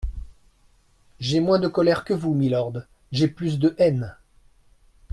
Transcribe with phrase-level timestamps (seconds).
[1.19, 2.73] J’ai moins de colère que vous, mylord,
[3.11, 4.15] j’ai plus de haine.